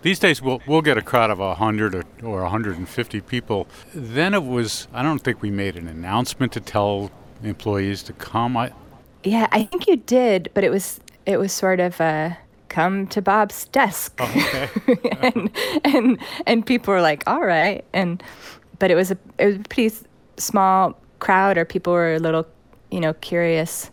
these 0.05 0.19
days 0.19 0.43
we'll, 0.43 0.61
we'll 0.67 0.83
get 0.83 0.99
a 0.99 1.03
crowd 1.03 1.31
of 1.31 1.39
100 1.39 1.95
or, 1.95 2.05
or 2.23 2.43
150 2.43 3.21
people. 3.23 3.67
Then 3.95 4.35
it 4.35 4.45
was, 4.45 4.87
I 4.93 5.03
don't 5.03 5.19
think 5.19 5.41
we 5.41 5.51
made 5.51 5.77
an 5.77 5.89
announcement 5.89 6.53
to 6.53 6.61
tell 6.61 7.11
employees 7.43 8.03
to 8.05 8.13
come. 8.13 8.55
I, 8.55 8.73
yeah, 9.25 9.49
I 9.51 9.65
think 9.65 9.87
you 9.87 9.97
did, 9.97 10.51
but 10.53 10.63
it 10.63 10.71
was 10.71 11.01
it 11.25 11.39
was 11.39 11.53
sort 11.53 11.81
of 11.81 11.99
a 12.01 12.37
come 12.69 13.07
to 13.07 13.23
Bob's 13.23 13.65
desk, 13.69 14.15
oh, 14.21 14.31
okay. 14.37 14.69
and 15.23 15.51
and 15.85 16.19
and 16.47 16.67
people 16.67 16.93
were 16.93 17.01
like, 17.01 17.23
all 17.27 17.41
right, 17.41 17.83
and 17.95 18.23
but 18.79 18.91
it 18.91 18.95
was 18.95 19.11
a 19.11 19.19
it 19.39 19.47
was 19.47 19.57
a 19.57 19.61
pretty 19.61 19.97
small 20.37 21.01
crowd, 21.19 21.57
or 21.57 21.65
people 21.65 21.95
were 21.95 22.15
a 22.15 22.19
little, 22.19 22.47
you 22.91 23.01
know, 23.01 23.15
curious, 23.15 23.91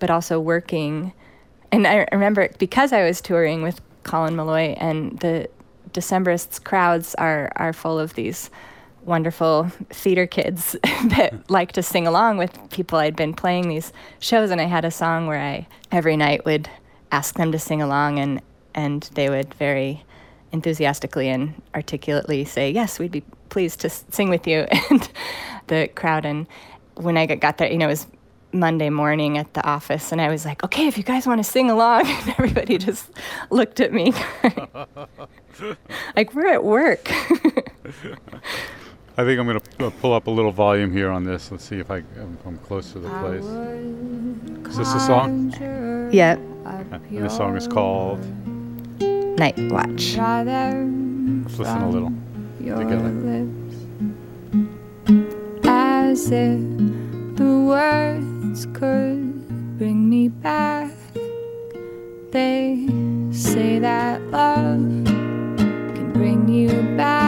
but 0.00 0.10
also 0.10 0.40
working. 0.40 1.12
And 1.70 1.86
I 1.86 2.08
remember 2.10 2.48
because 2.58 2.92
I 2.92 3.04
was 3.04 3.20
touring 3.20 3.62
with 3.62 3.80
Colin 4.04 4.34
Meloy, 4.34 4.76
and 4.78 5.18
the 5.20 5.48
Decemberists 5.92 6.62
crowds 6.62 7.14
are 7.16 7.50
are 7.56 7.72
full 7.72 7.98
of 7.98 8.14
these 8.14 8.50
wonderful 9.04 9.70
theater 9.90 10.26
kids 10.26 10.72
that 10.82 11.32
like 11.48 11.72
to 11.72 11.82
sing 11.82 12.06
along 12.06 12.38
with 12.38 12.58
people. 12.70 12.98
I'd 12.98 13.16
been 13.16 13.34
playing 13.34 13.68
these 13.68 13.92
shows, 14.18 14.50
and 14.50 14.60
I 14.60 14.64
had 14.64 14.84
a 14.84 14.90
song 14.90 15.26
where 15.26 15.40
I 15.40 15.66
every 15.92 16.16
night 16.16 16.44
would 16.44 16.68
ask 17.12 17.36
them 17.36 17.52
to 17.52 17.58
sing 17.58 17.80
along, 17.80 18.18
and 18.18 18.42
and 18.74 19.08
they 19.14 19.30
would 19.30 19.54
very 19.54 20.04
enthusiastically 20.52 21.28
and 21.28 21.60
articulately 21.74 22.44
say, 22.44 22.70
"Yes, 22.70 22.98
we'd 22.98 23.12
be 23.12 23.24
pleased 23.48 23.80
to 23.80 23.90
sing 23.90 24.30
with 24.30 24.46
you." 24.46 24.66
And 24.90 25.08
the 25.66 25.88
crowd, 25.94 26.26
and 26.26 26.46
when 26.96 27.16
I 27.16 27.26
got 27.26 27.56
there, 27.58 27.70
you 27.70 27.78
know, 27.78 27.86
it 27.86 27.90
was 27.90 28.06
Monday 28.54 28.88
morning 28.88 29.36
at 29.36 29.52
the 29.54 29.66
office, 29.66 30.12
and 30.12 30.20
I 30.20 30.28
was 30.28 30.44
like, 30.44 30.62
"Okay, 30.64 30.86
if 30.86 30.96
you 30.96 31.04
guys 31.04 31.26
want 31.26 31.44
to 31.44 31.50
sing 31.50 31.70
along," 31.70 32.06
and 32.06 32.28
everybody 32.30 32.78
just 32.78 33.10
looked 33.50 33.80
at 33.80 33.92
me 33.92 34.14
like 36.16 36.34
we're 36.34 36.52
at 36.52 36.64
work. 36.64 37.10
I 39.16 39.22
think 39.22 39.38
I'm 39.38 39.46
going 39.46 39.60
to 39.60 39.90
pull 39.92 40.12
up 40.12 40.26
a 40.26 40.30
little 40.30 40.50
volume 40.50 40.90
here 40.90 41.08
on 41.08 41.22
this. 41.22 41.52
Let's 41.52 41.64
see 41.64 41.78
if 41.78 41.88
I, 41.88 41.98
am 41.98 42.58
close 42.64 42.90
to 42.92 42.98
the 42.98 43.08
place. 43.20 43.44
Is 44.70 44.76
this 44.76 44.92
a 44.92 44.98
song? 44.98 45.54
Yep. 46.12 46.38
And 46.64 47.24
this 47.24 47.36
song 47.36 47.56
is 47.56 47.68
called 47.68 48.18
Night 49.00 49.56
Watch. 49.70 50.16
Let's 50.16 51.58
listen 51.58 51.82
a 51.82 51.90
little 51.90 52.12
together. 52.58 53.46
As 55.64 56.30
if 56.32 56.58
the 57.36 57.64
words 58.54 58.66
could 58.72 59.78
bring 59.78 60.08
me 60.08 60.28
back. 60.28 60.92
They 62.30 62.86
say 63.32 63.80
that 63.80 64.22
love 64.30 65.04
can 65.96 66.12
bring 66.12 66.48
you 66.48 66.70
back, 66.96 67.23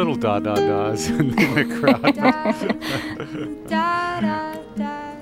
little 0.00 0.16
da 0.16 0.40
da 0.40 0.54
da's 0.54 1.10
in 1.10 1.28
the 1.28 1.76
crowd. 1.78 2.14
da 3.68 4.20
da 4.20 4.54
da. 4.74 5.14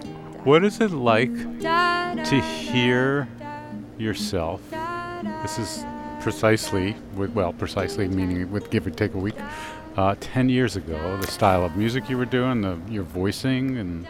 What 0.44 0.62
is 0.62 0.80
it 0.80 0.92
like 0.92 1.34
to 1.64 2.40
hear 2.40 3.26
yourself? 3.98 4.60
This 5.42 5.58
is 5.58 5.84
precisely, 6.20 6.94
with, 7.16 7.32
well, 7.32 7.52
precisely 7.52 8.06
meaning 8.06 8.52
with 8.52 8.70
give 8.70 8.86
or 8.86 8.90
take 8.90 9.14
a 9.14 9.18
week, 9.18 9.34
uh, 9.96 10.14
10 10.20 10.48
years 10.48 10.76
ago, 10.76 11.16
the 11.16 11.26
style 11.26 11.64
of 11.64 11.76
music 11.76 12.08
you 12.08 12.16
were 12.16 12.24
doing, 12.24 12.60
the, 12.60 12.78
your 12.88 13.02
voicing, 13.02 13.78
and. 13.78 14.06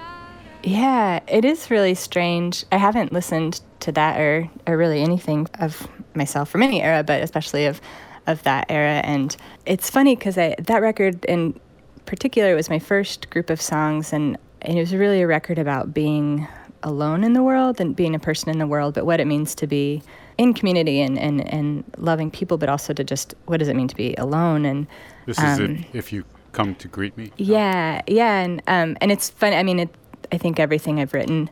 Yeah, 0.63 1.21
it 1.29 1.47
is 1.47 1.71
really 1.71 1.95
strange. 1.95 2.67
I 2.71 2.77
haven't 2.77 3.11
listened 3.11 3.63
to 3.81 3.93
that 3.93 4.21
or, 4.21 4.51
or 4.67 4.77
really 4.77 5.01
anything 5.01 5.49
of 5.61 5.89
myself 6.15 6.51
from 6.51 6.63
any 6.63 6.83
era, 6.83 7.03
but 7.03 7.23
especially 7.23 7.65
of, 7.65 7.81
of 8.29 8.43
that 8.45 8.67
era. 8.69 9.01
And 9.05 9.37
it's 9.67 9.91
funny 9.91 10.15
because 10.15 10.37
that 10.37 10.79
record 10.81 11.25
in 11.25 11.59
particular 12.07 12.55
was 12.55 12.71
my 12.71 12.79
first 12.79 13.29
group 13.31 13.51
of 13.51 13.61
songs, 13.61 14.13
and 14.13 14.39
and 14.63 14.77
it 14.77 14.81
was 14.81 14.95
really 14.95 15.23
a 15.23 15.27
record 15.27 15.59
about 15.59 15.93
being 15.93 16.47
alone 16.83 17.25
in 17.25 17.33
the 17.33 17.43
world 17.43 17.81
and 17.81 17.97
being 17.97 18.15
a 18.15 18.19
person 18.19 18.51
in 18.51 18.59
the 18.59 18.67
world, 18.67 18.95
but 18.95 19.05
what 19.05 19.21
it 19.21 19.27
means 19.27 19.55
to 19.55 19.67
be 19.67 20.03
in 20.37 20.55
community 20.55 21.01
and, 21.01 21.19
and, 21.19 21.47
and 21.53 21.85
loving 21.97 22.31
people, 22.31 22.57
but 22.57 22.69
also 22.69 22.93
to 22.93 23.03
just 23.03 23.35
what 23.47 23.59
does 23.59 23.69
it 23.69 23.75
mean 23.75 23.89
to 23.89 23.97
be 23.97 24.15
alone? 24.15 24.65
And 24.65 24.87
this 25.27 25.39
is 25.39 25.61
um, 25.61 25.85
if 25.93 26.13
you 26.13 26.25
come 26.53 26.75
to 26.77 26.89
greet 26.89 27.17
me. 27.17 27.33
Yeah, 27.37 28.03
yeah, 28.07 28.41
and 28.41 28.63
um, 28.67 28.97
and 29.01 29.11
it's 29.13 29.31
fun. 29.31 29.53
I 29.53 29.63
mean, 29.63 29.81
it, 29.81 29.91
I 30.33 30.39
think 30.39 30.61
everything 30.61 31.01
I've 31.01 31.13
written 31.13 31.51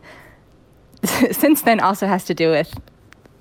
since 1.04 1.62
then 1.62 1.80
also 1.80 2.06
has 2.06 2.25
to 2.25 2.35
do 2.35 2.50
with 2.50 2.78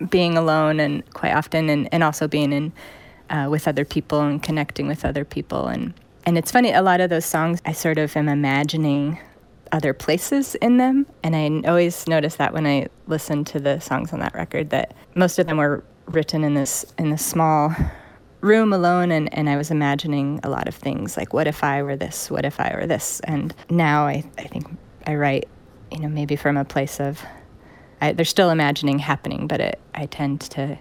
being 0.09 0.37
alone 0.37 0.79
and 0.79 1.09
quite 1.13 1.33
often, 1.33 1.69
and, 1.69 1.87
and 1.91 2.03
also 2.03 2.27
being 2.27 2.51
in 2.51 2.73
uh, 3.29 3.47
with 3.49 3.67
other 3.67 3.85
people 3.85 4.21
and 4.21 4.41
connecting 4.41 4.87
with 4.87 5.05
other 5.05 5.25
people 5.25 5.67
and. 5.67 5.93
And 6.27 6.39
it's 6.39 6.51
funny, 6.51 6.71
a 6.71 6.81
lot 6.81 7.01
of 7.01 7.11
those 7.11 7.25
songs 7.25 7.61
I 7.65 7.71
sort 7.71 7.99
of 7.99 8.17
am 8.17 8.27
imagining 8.27 9.19
other 9.71 9.93
places 9.93 10.55
in 10.55 10.77
them. 10.77 11.05
And 11.23 11.35
I 11.35 11.69
always 11.69 12.07
notice 12.07 12.37
that 12.37 12.53
when 12.53 12.65
I 12.65 12.87
listen 13.07 13.43
to 13.45 13.59
the 13.59 13.79
songs 13.79 14.11
on 14.11 14.19
that 14.21 14.33
record 14.33 14.71
that 14.71 14.95
most 15.15 15.37
of 15.37 15.47
them 15.47 15.57
were 15.57 15.83
written 16.07 16.43
in 16.43 16.53
this 16.53 16.85
in 16.97 17.09
this 17.09 17.25
small 17.25 17.75
room 18.41 18.71
alone 18.73 19.11
and, 19.11 19.33
and 19.33 19.49
I 19.49 19.57
was 19.57 19.71
imagining 19.71 20.39
a 20.43 20.49
lot 20.49 20.67
of 20.67 20.75
things 20.75 21.17
like 21.17 21.33
what 21.33 21.47
if 21.47 21.63
I 21.63 21.81
were 21.81 21.95
this, 21.95 22.29
what 22.29 22.45
if 22.45 22.59
I 22.59 22.75
were 22.75 22.85
this? 22.85 23.19
And 23.21 23.53
now 23.69 24.05
I, 24.05 24.23
I 24.37 24.43
think 24.43 24.67
I 25.07 25.15
write, 25.15 25.47
you 25.91 25.99
know, 25.99 26.09
maybe 26.09 26.35
from 26.35 26.55
a 26.55 26.65
place 26.65 26.99
of 26.99 27.23
I, 28.01 28.13
there's 28.13 28.29
still 28.29 28.51
imagining 28.51 28.99
happening, 28.99 29.47
but 29.47 29.59
it, 29.59 29.79
I 29.95 30.05
tend 30.05 30.41
to 30.41 30.77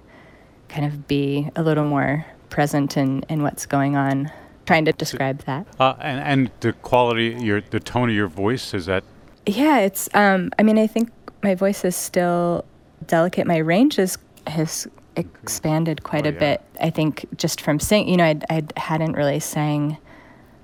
kind 0.68 0.84
of 0.84 1.06
be 1.08 1.48
a 1.56 1.62
little 1.62 1.84
more 1.84 2.26
present 2.54 2.96
and, 2.96 3.26
in 3.28 3.42
what's 3.42 3.66
going 3.66 3.96
on 3.96 4.30
trying 4.64 4.84
to 4.84 4.92
describe 4.92 5.40
that. 5.44 5.66
Uh, 5.80 5.94
and, 6.00 6.20
and 6.20 6.50
the 6.60 6.72
quality, 6.72 7.36
your 7.40 7.60
the 7.60 7.80
tone 7.80 8.08
of 8.08 8.14
your 8.14 8.28
voice 8.28 8.72
is 8.72 8.86
that. 8.86 9.02
Yeah, 9.44 9.80
it's. 9.80 10.08
Um, 10.14 10.50
I 10.58 10.62
mean, 10.62 10.78
I 10.78 10.86
think 10.86 11.10
my 11.42 11.56
voice 11.56 11.84
is 11.84 11.96
still 11.96 12.64
delicate. 13.08 13.46
My 13.46 13.58
range 13.58 13.98
is, 13.98 14.16
has 14.46 14.86
expanded 15.16 16.04
quite 16.04 16.26
oh, 16.26 16.30
a 16.30 16.32
yeah. 16.32 16.38
bit. 16.38 16.62
I 16.80 16.90
think 16.90 17.26
just 17.36 17.60
from 17.60 17.80
singing, 17.80 18.08
you 18.08 18.16
know, 18.16 18.24
I 18.24 18.40
I 18.48 18.62
hadn't 18.76 19.14
really 19.14 19.40
sang 19.40 19.98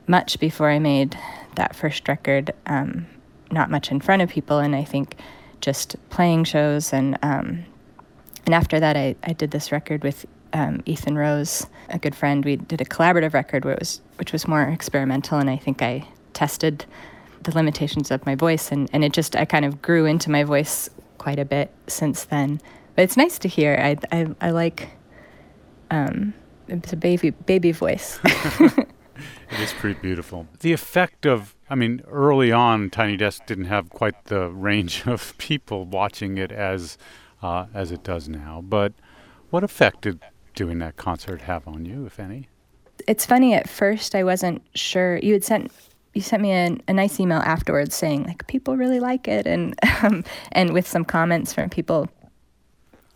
much 0.06 0.38
before 0.38 0.70
I 0.70 0.78
made 0.78 1.18
that 1.56 1.74
first 1.74 2.06
record. 2.08 2.52
Um, 2.66 3.06
not 3.50 3.68
much 3.68 3.90
in 3.90 4.00
front 4.00 4.22
of 4.22 4.30
people, 4.30 4.60
and 4.60 4.76
I 4.76 4.84
think 4.84 5.16
just 5.60 5.96
playing 6.08 6.44
shows 6.44 6.92
and 6.92 7.18
um, 7.22 7.64
and 8.46 8.54
after 8.54 8.80
that, 8.80 8.96
I, 8.96 9.16
I 9.24 9.32
did 9.32 9.50
this 9.50 9.70
record 9.72 10.02
with 10.02 10.24
um, 10.52 10.82
Ethan 10.86 11.16
Rose, 11.16 11.66
a 11.88 11.98
good 11.98 12.14
friend, 12.14 12.44
we 12.44 12.56
did 12.56 12.80
a 12.80 12.84
collaborative 12.84 13.34
record 13.34 13.64
where 13.64 13.74
it 13.74 13.80
was, 13.80 14.00
which 14.16 14.32
was 14.32 14.48
more 14.48 14.62
experimental, 14.62 15.38
and 15.38 15.50
I 15.50 15.56
think 15.56 15.82
I 15.82 16.06
tested 16.32 16.84
the 17.42 17.52
limitations 17.52 18.10
of 18.10 18.24
my 18.26 18.34
voice, 18.34 18.70
and, 18.70 18.88
and 18.92 19.04
it 19.04 19.12
just 19.12 19.36
I 19.36 19.44
kind 19.44 19.64
of 19.64 19.80
grew 19.80 20.06
into 20.06 20.30
my 20.30 20.44
voice 20.44 20.90
quite 21.18 21.38
a 21.38 21.44
bit 21.44 21.70
since 21.86 22.24
then. 22.24 22.60
But 22.94 23.02
it's 23.02 23.16
nice 23.16 23.38
to 23.40 23.48
hear. 23.48 23.76
I 23.76 23.96
I, 24.16 24.26
I 24.40 24.50
like. 24.50 24.90
Um, 25.90 26.34
it's 26.68 26.92
a 26.92 26.96
baby 26.96 27.30
baby 27.30 27.72
voice. 27.72 28.18
it 28.24 29.60
is 29.60 29.72
pretty 29.72 29.98
beautiful. 30.00 30.46
The 30.60 30.72
effect 30.72 31.26
of, 31.26 31.54
I 31.68 31.74
mean, 31.74 32.02
early 32.08 32.52
on, 32.52 32.90
Tiny 32.90 33.16
Desk 33.16 33.44
didn't 33.46 33.66
have 33.66 33.90
quite 33.90 34.24
the 34.24 34.48
range 34.48 35.02
of 35.06 35.36
people 35.38 35.84
watching 35.84 36.38
it 36.38 36.52
as 36.52 36.98
uh, 37.42 37.66
as 37.72 37.90
it 37.90 38.02
does 38.02 38.28
now. 38.28 38.62
But 38.62 38.92
what 39.50 39.64
effect 39.64 40.02
did 40.02 40.20
doing 40.60 40.78
that 40.78 40.94
concert 40.98 41.40
have 41.40 41.66
on 41.66 41.86
you, 41.86 42.04
if 42.04 42.20
any? 42.20 42.46
It's 43.08 43.24
funny. 43.24 43.54
At 43.54 43.66
first, 43.66 44.14
I 44.14 44.24
wasn't 44.24 44.60
sure. 44.74 45.16
You 45.16 45.32
had 45.32 45.42
sent 45.42 45.72
you 46.12 46.20
sent 46.20 46.42
me 46.42 46.52
a, 46.52 46.76
a 46.86 46.92
nice 46.92 47.18
email 47.18 47.38
afterwards 47.38 47.94
saying 47.94 48.24
like 48.24 48.46
people 48.46 48.76
really 48.76 49.00
like 49.00 49.26
it 49.26 49.46
and 49.46 49.74
um, 50.02 50.22
and 50.52 50.74
with 50.74 50.86
some 50.86 51.06
comments 51.06 51.54
from 51.54 51.70
people. 51.70 52.10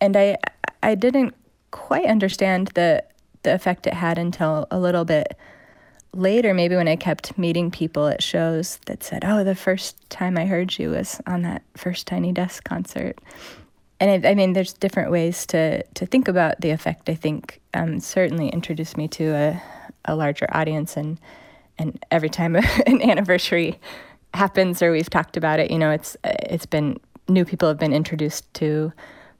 And 0.01 0.17
I 0.17 0.37
I 0.81 0.95
didn't 0.95 1.35
quite 1.69 2.07
understand 2.07 2.69
the 2.69 3.03
the 3.43 3.53
effect 3.53 3.85
it 3.85 3.93
had 3.93 4.17
until 4.17 4.65
a 4.71 4.79
little 4.79 5.05
bit 5.05 5.37
later, 6.13 6.51
maybe 6.51 6.75
when 6.75 6.87
I 6.87 6.95
kept 6.95 7.37
meeting 7.37 7.69
people 7.69 8.07
at 8.07 8.23
shows 8.23 8.79
that 8.87 9.03
said, 9.03 9.23
"Oh, 9.23 9.43
the 9.43 9.53
first 9.53 10.09
time 10.09 10.35
I 10.35 10.47
heard 10.47 10.79
you 10.79 10.89
was 10.89 11.21
on 11.27 11.43
that 11.43 11.61
first 11.77 12.07
Tiny 12.07 12.31
Desk 12.31 12.63
concert." 12.63 13.19
And 13.99 14.25
I, 14.25 14.31
I, 14.31 14.35
mean, 14.35 14.53
there's 14.53 14.73
different 14.73 15.11
ways 15.11 15.45
to 15.47 15.83
to 15.83 16.05
think 16.05 16.27
about 16.27 16.61
the 16.61 16.71
effect. 16.71 17.09
I 17.09 17.15
think 17.15 17.61
um, 17.73 17.99
certainly 17.99 18.49
introduced 18.49 18.97
me 18.97 19.07
to 19.09 19.33
a, 19.33 19.63
a 20.05 20.15
larger 20.15 20.47
audience, 20.51 20.97
and 20.97 21.19
and 21.77 22.03
every 22.11 22.29
time 22.29 22.55
an 22.87 23.01
anniversary 23.01 23.79
happens 24.33 24.81
or 24.81 24.91
we've 24.91 25.09
talked 25.09 25.37
about 25.37 25.59
it, 25.59 25.71
you 25.71 25.79
know, 25.79 25.91
it's 25.91 26.17
it's 26.23 26.65
been 26.65 26.99
new 27.27 27.45
people 27.45 27.67
have 27.67 27.79
been 27.79 27.93
introduced 27.93 28.53
to 28.55 28.91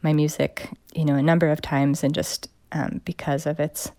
my 0.02 0.14
music, 0.14 0.70
you 0.94 1.04
know, 1.04 1.16
a 1.16 1.22
number 1.22 1.50
of 1.50 1.62
times, 1.62 2.04
and 2.04 2.14
just 2.14 2.50
um, 2.72 3.02
because 3.04 3.46
of 3.46 3.60
its 3.60 3.92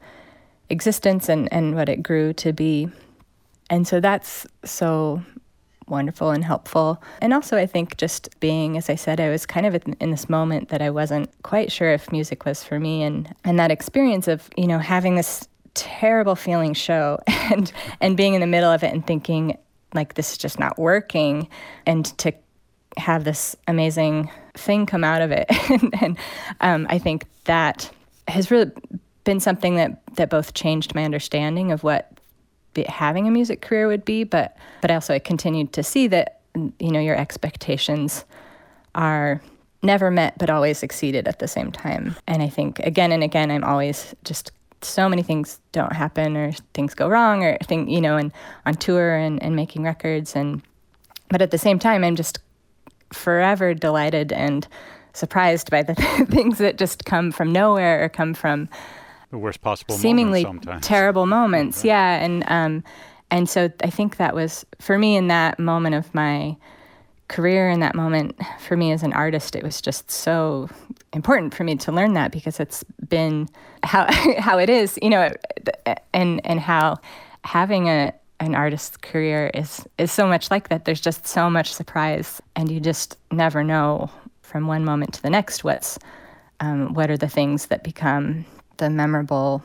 existence 0.70 1.28
and 1.28 1.52
and 1.52 1.75
what 1.75 1.88
it 1.88 2.02
grew 2.02 2.32
to 2.32 2.52
be, 2.52 2.88
and 3.68 3.86
so 3.86 4.00
that's 4.00 4.46
so 4.64 5.22
wonderful 5.88 6.31
and 6.31 6.45
helpful. 6.45 7.02
And 7.21 7.33
also, 7.33 7.57
I 7.57 7.66
think 7.66 7.97
just 7.97 8.38
being, 8.40 8.76
as 8.76 8.90
I 8.90 8.95
said, 8.95 9.21
I 9.21 9.31
was 9.31 9.47
kind 9.47 9.66
of 9.66 9.83
in 10.00 10.11
this 10.11 10.28
moment 10.28 10.69
that 10.69 10.83
I 10.83 10.90
wasn't 10.90 11.31
quite 11.43 11.71
sure 11.73 11.93
if 11.93 12.11
music 12.12 12.45
was 12.45 12.62
for 12.62 12.78
me, 12.78 13.02
and 13.02 13.33
and 13.45 13.59
that 13.59 13.71
experience 13.71 14.28
of 14.28 14.49
you 14.57 14.66
know 14.66 14.78
having 14.78 15.14
this 15.14 15.49
terrible 15.75 16.35
feeling 16.35 16.75
show 16.75 17.19
and 17.26 17.73
and 18.00 18.16
being 18.16 18.35
in 18.35 18.40
the 18.40 18.47
middle 18.47 18.71
of 18.71 18.83
it 18.83 18.93
and 18.93 19.07
thinking 19.07 19.59
like 19.95 20.14
this 20.14 20.33
is 20.33 20.38
just 20.38 20.59
not 20.59 20.78
working, 20.78 21.49
and 21.87 22.07
to 22.19 22.33
have 22.97 23.25
this 23.25 23.55
amazing 23.69 24.31
thing 24.55 24.87
come 24.87 25.05
out 25.05 25.23
of 25.23 25.31
it. 25.31 25.47
and, 25.71 25.95
and 26.02 26.19
um, 26.61 26.87
I 26.88 26.99
think 26.99 27.26
that 27.45 27.90
has 28.28 28.50
really 28.50 28.71
been 29.25 29.40
something 29.40 29.76
that 29.76 30.00
that 30.16 30.31
both 30.31 30.55
changed 30.55 30.95
my 30.95 31.05
understanding 31.05 31.73
of 31.73 31.83
what 31.83 32.11
having 32.85 33.26
a 33.26 33.30
music 33.30 33.61
career 33.61 33.88
would 33.88 34.04
be, 34.04 34.25
but 34.25 34.56
but 34.80 34.90
also 34.90 35.14
I 35.14 35.18
continued 35.18 35.73
to 35.75 35.83
see 35.83 36.06
that 36.09 36.40
you 36.78 36.90
know 36.90 37.00
your 37.00 37.16
expectations 37.16 38.25
are 38.95 39.40
never 39.83 40.11
met 40.11 40.37
but 40.38 40.50
always 40.50 40.83
exceeded 40.83 41.28
at 41.28 41.38
the 41.38 41.49
same 41.49 41.73
time. 41.73 42.16
And 42.26 42.42
I 42.42 42.49
think 42.49 42.78
again 42.80 43.12
and 43.12 43.23
again 43.23 43.50
I'm 43.50 43.64
always 43.64 44.14
just 44.25 44.50
so 44.83 45.09
many 45.09 45.23
things 45.23 45.59
don't 45.73 45.92
happen 45.92 46.37
or 46.37 46.52
things 46.75 46.95
go 46.95 47.09
wrong 47.09 47.42
or 47.42 47.59
thing 47.64 47.88
you 47.88 48.00
know 48.00 48.16
and 48.16 48.33
on 48.66 48.75
tour 48.75 49.16
and, 49.16 49.42
and 49.42 49.56
making 49.56 49.83
records 49.83 50.37
and 50.37 50.62
but 51.28 51.42
at 51.42 51.50
the 51.50 51.59
same 51.59 51.78
time 51.78 52.04
I'm 52.04 52.16
just 52.16 52.38
forever 53.12 53.75
delighted 53.75 54.33
and 54.33 54.66
surprised 55.12 55.71
by 55.71 55.83
the 55.83 55.95
things 56.30 56.59
that 56.59 56.76
just 56.76 57.04
come 57.04 57.33
from 57.33 57.52
nowhere 57.52 58.04
or 58.04 58.09
come 58.09 58.35
from 58.35 58.68
the 59.30 59.38
worst 59.38 59.61
possible 59.61 59.95
seemingly 59.95 60.45
moments 60.45 60.87
terrible 60.87 61.26
moments 61.26 61.78
right. 61.78 61.87
yeah 61.87 62.23
and 62.23 62.45
um 62.49 62.85
and 63.30 63.49
so 63.49 63.71
i 63.83 63.90
think 63.90 64.16
that 64.16 64.35
was 64.35 64.64
for 64.80 64.99
me 64.99 65.16
in 65.16 65.28
that 65.28 65.59
moment 65.59 65.95
of 65.95 66.14
my 66.14 66.56
career 67.28 67.68
in 67.68 67.80
that 67.80 67.95
moment 67.95 68.38
for 68.61 68.76
me 68.76 68.92
as 68.92 69.02
an 69.02 69.12
artist 69.12 69.56
it 69.56 69.62
was 69.64 69.80
just 69.80 70.11
so 70.11 70.68
important 71.12 71.52
for 71.52 71.64
me 71.64 71.75
to 71.75 71.90
learn 71.90 72.12
that 72.12 72.30
because 72.30 72.61
it's 72.61 72.85
been 73.09 73.49
how 73.83 74.06
how 74.38 74.59
it 74.59 74.71
is 74.71 74.99
you 75.02 75.11
know 75.11 75.30
and 76.12 76.40
and 76.47 76.61
how 76.61 76.97
having 77.42 77.88
a 77.88 78.12
an 78.38 78.54
artist's 78.54 78.97
career 78.99 79.50
is 79.54 79.87
is 79.99 80.12
so 80.12 80.26
much 80.26 80.50
like 80.50 80.68
that 80.68 80.85
there's 80.85 81.00
just 81.00 81.26
so 81.26 81.49
much 81.50 81.73
surprise 81.73 82.40
and 82.54 82.71
you 82.71 82.78
just 82.78 83.16
never 83.33 83.64
know 83.64 84.11
from 84.42 84.66
one 84.66 84.85
moment 84.85 85.12
to 85.14 85.23
the 85.23 85.30
next 85.30 85.64
what's 85.64 85.99
um, 86.61 86.95
what 86.95 87.11
are 87.11 87.16
the 87.16 87.28
things 87.28 87.66
that 87.66 87.83
become 87.83 88.45
the 88.78 88.90
memorable 88.90 89.62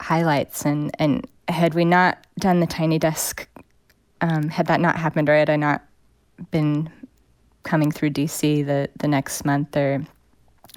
highlights 0.00 0.64
and 0.64 0.90
and 0.98 1.26
had 1.48 1.74
we 1.74 1.84
not 1.84 2.26
done 2.38 2.60
the 2.60 2.66
tiny 2.66 2.98
desk 2.98 3.48
um, 4.20 4.48
had 4.48 4.66
that 4.66 4.80
not 4.80 4.96
happened 4.96 5.28
or 5.28 5.34
had 5.34 5.50
I 5.50 5.56
not 5.56 5.82
been 6.50 6.90
coming 7.62 7.90
through 7.90 8.10
DC 8.10 8.64
the 8.64 8.88
the 8.98 9.08
next 9.08 9.44
month 9.44 9.76
or 9.76 10.04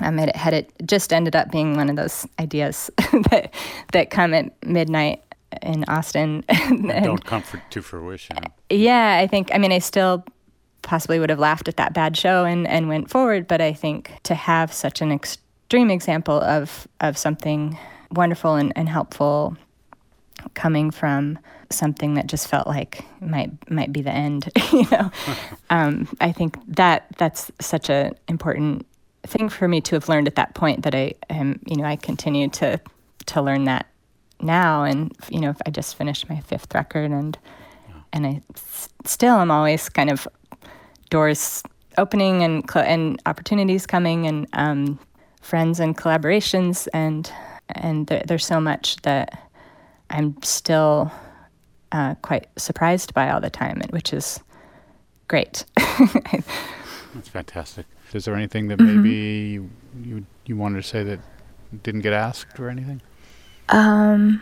um, 0.02 0.20
it 0.20 0.36
had 0.36 0.54
it 0.54 0.72
just 0.86 1.14
ended 1.14 1.36
up 1.36 1.52
being 1.52 1.76
one 1.76 1.90
of 1.90 1.96
those 1.96 2.26
ideas 2.40 2.90
that 3.30 3.54
that 3.92 4.10
come 4.10 4.34
at 4.34 4.52
midnight 4.66 5.22
in 5.62 5.84
Austin 5.86 6.44
and, 6.50 6.90
don't 6.90 7.26
come 7.26 7.42
for, 7.42 7.62
to 7.70 7.82
fruition. 7.82 8.38
Yeah, 8.70 9.18
I 9.18 9.28
think 9.28 9.52
I 9.54 9.58
mean 9.58 9.72
I 9.72 9.80
still 9.80 10.26
possibly 10.82 11.20
would 11.20 11.30
have 11.30 11.40
laughed 11.40 11.68
at 11.68 11.78
that 11.78 11.94
bad 11.94 12.16
show 12.16 12.46
and, 12.46 12.68
and 12.68 12.88
went 12.88 13.10
forward. 13.10 13.48
But 13.48 13.62
I 13.62 13.74
think 13.74 14.12
to 14.24 14.36
have 14.36 14.72
such 14.72 15.02
an 15.02 15.12
extreme 15.74 15.90
example 15.90 16.40
of, 16.40 16.88
of 17.02 17.18
something 17.18 17.76
wonderful 18.12 18.54
and, 18.54 18.72
and 18.76 18.88
helpful 18.88 19.58
coming 20.54 20.92
from 20.92 21.40
something 21.72 22.14
that 22.14 22.28
just 22.28 22.48
felt 22.48 22.68
like 22.68 23.04
might 23.22 23.50
might 23.72 23.92
be 23.92 24.04
the 24.04 24.12
end, 24.12 24.52
you 24.72 24.86
know, 24.92 25.10
um, 25.72 26.08
I 26.22 26.32
think 26.32 26.58
that 26.76 27.08
that's 27.18 27.52
such 27.60 27.90
an 27.90 28.14
important 28.28 28.86
thing 29.26 29.50
for 29.50 29.68
me 29.68 29.82
to 29.82 29.96
have 29.96 30.08
learned 30.08 30.28
at 30.28 30.36
that 30.36 30.54
point 30.54 30.84
that 30.84 30.94
I 30.94 31.14
am, 31.32 31.60
you 31.66 31.78
know, 31.78 31.86
I 31.86 31.96
continue 31.96 32.50
to 32.50 32.80
to 33.26 33.42
learn 33.42 33.64
that 33.64 33.88
now. 34.40 34.84
And 34.84 35.12
you 35.30 35.40
know, 35.40 35.56
I 35.66 35.72
just 35.72 35.96
finished 35.96 36.30
my 36.30 36.40
fifth 36.42 36.76
record, 36.76 37.10
and 37.10 37.36
and 38.12 38.28
I 38.28 38.42
s- 38.56 38.90
still 39.06 39.38
am 39.38 39.50
always 39.50 39.90
kind 39.90 40.12
of 40.12 40.28
doors 41.10 41.64
opening 41.98 42.44
and 42.44 42.64
cl- 42.70 42.86
and 42.86 43.20
opportunities 43.26 43.88
coming. 43.88 44.28
And 44.28 44.48
um, 44.54 45.00
friends 45.44 45.80
and 45.80 45.96
collaborations 45.98 46.88
and 46.94 47.32
and 47.70 48.08
there, 48.08 48.24
there's 48.28 48.46
so 48.46 48.60
much 48.60 48.98
that 49.04 49.50
I'm 50.10 50.42
still 50.44 51.12
uh, 51.92 52.16
quite 52.16 52.48
surprised 52.58 53.14
by 53.14 53.30
all 53.30 53.40
the 53.40 53.50
time, 53.50 53.82
which 53.92 54.14
is 54.14 54.40
great. 55.28 55.66
That's 55.78 57.30
fantastic. 57.30 57.86
Is 58.14 58.26
there 58.26 58.36
anything 58.36 58.68
that 58.68 58.80
mm-hmm. 58.80 59.02
maybe 59.02 59.68
you 60.04 60.26
you 60.46 60.58
wanted 60.58 60.82
to 60.82 60.88
say 60.88 61.04
that 61.04 61.20
didn't 61.84 62.02
get 62.02 62.14
asked 62.14 62.60
or 62.60 62.70
anything? 62.70 63.02
Um, 63.70 64.42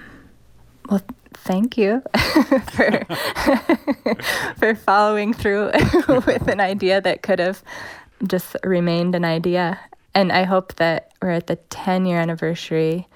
well, 0.89 1.01
thank 1.33 1.77
you 1.77 2.01
for 2.71 3.05
for 4.57 4.75
following 4.75 5.33
through 5.33 5.71
with 6.07 6.47
an 6.47 6.59
idea 6.59 6.99
that 7.01 7.21
could 7.21 7.39
have 7.39 7.63
just 8.27 8.55
remained 8.63 9.15
an 9.15 9.25
idea. 9.25 9.79
And 10.13 10.31
I 10.31 10.43
hope 10.43 10.75
that 10.75 11.11
we're 11.21 11.29
at 11.31 11.47
the 11.47 11.55
10 11.55 12.05
year 12.05 12.19
anniversary. 12.19 13.07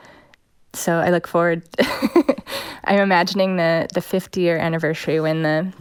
So 0.74 0.98
I 0.98 1.10
look 1.10 1.28
forward. 1.28 1.64
I'm 2.86 3.00
imagining 3.00 3.58
the, 3.58 3.88
the 3.94 4.02
50 4.02 4.42
year 4.42 4.58
anniversary 4.58 5.20
when 5.20 5.42
the 5.44 5.74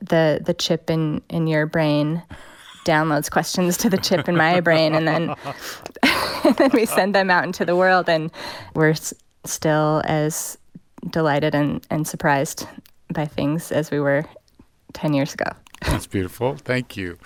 the 0.00 0.40
the 0.44 0.52
chip 0.52 0.90
in, 0.90 1.22
in 1.30 1.46
your 1.46 1.64
brain 1.64 2.22
downloads 2.84 3.30
questions 3.30 3.76
to 3.78 3.88
the 3.88 3.96
chip 3.96 4.28
in 4.28 4.36
my 4.36 4.60
brain, 4.60 4.94
and 4.94 5.06
then 5.06 5.34
and 6.44 6.56
then 6.56 6.70
we 6.74 6.84
send 6.86 7.14
them 7.14 7.30
out 7.30 7.44
into 7.44 7.64
the 7.64 7.76
world, 7.76 8.08
and 8.08 8.30
we're 8.74 8.90
s- 8.90 9.14
still 9.44 10.02
as 10.04 10.58
delighted 11.10 11.54
and, 11.54 11.86
and 11.88 12.06
surprised 12.06 12.66
by 13.12 13.24
things 13.26 13.70
as 13.72 13.90
we 13.90 14.00
were 14.00 14.24
10 14.92 15.14
years 15.14 15.32
ago. 15.34 15.46
That's 15.86 16.06
beautiful. 16.06 16.56
Thank 16.56 16.96
you. 16.96 17.16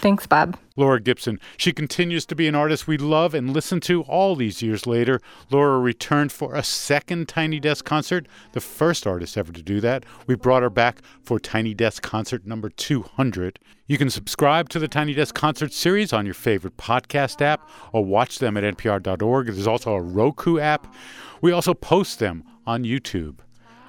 Thanks, 0.00 0.26
Bob. 0.26 0.56
Laura 0.76 1.00
Gibson. 1.00 1.40
She 1.56 1.72
continues 1.72 2.24
to 2.26 2.36
be 2.36 2.46
an 2.46 2.54
artist 2.54 2.86
we 2.86 2.96
love 2.96 3.34
and 3.34 3.52
listen 3.52 3.80
to 3.80 4.02
all 4.02 4.36
these 4.36 4.62
years 4.62 4.86
later. 4.86 5.20
Laura 5.50 5.80
returned 5.80 6.30
for 6.30 6.54
a 6.54 6.62
second 6.62 7.28
Tiny 7.28 7.58
Desk 7.58 7.84
concert, 7.84 8.28
the 8.52 8.60
first 8.60 9.06
artist 9.06 9.36
ever 9.36 9.52
to 9.52 9.62
do 9.62 9.80
that. 9.80 10.06
We 10.28 10.36
brought 10.36 10.62
her 10.62 10.70
back 10.70 11.02
for 11.22 11.40
Tiny 11.40 11.74
Desk 11.74 12.00
concert 12.00 12.46
number 12.46 12.68
200. 12.68 13.58
You 13.88 13.98
can 13.98 14.08
subscribe 14.08 14.68
to 14.68 14.78
the 14.78 14.86
Tiny 14.86 15.14
Desk 15.14 15.34
concert 15.34 15.72
series 15.72 16.12
on 16.12 16.24
your 16.24 16.34
favorite 16.34 16.76
podcast 16.76 17.42
app 17.42 17.68
or 17.92 18.04
watch 18.04 18.38
them 18.38 18.56
at 18.56 18.62
npr.org. 18.76 19.46
There's 19.46 19.66
also 19.66 19.94
a 19.94 20.00
Roku 20.00 20.60
app. 20.60 20.94
We 21.40 21.50
also 21.50 21.74
post 21.74 22.20
them 22.20 22.44
on 22.66 22.84
YouTube. 22.84 23.38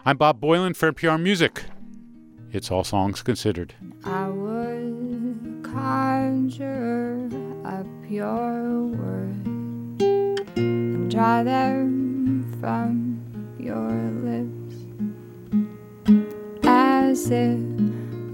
I'm 0.06 0.18
Bob 0.18 0.42
Boilen 0.42 0.76
for 0.76 0.92
NPR 0.92 1.22
Music. 1.22 1.66
It's 2.52 2.72
All 2.72 2.84
Songs 2.84 3.22
Considered. 3.22 3.76
Conjure 5.90 7.18
up 7.66 7.88
your 8.08 8.86
words 8.94 9.48
and 10.56 11.10
draw 11.10 11.42
them 11.42 12.46
from 12.62 13.18
your 13.58 13.90
lips 14.22 14.76
as 16.64 17.32
if 17.32 17.60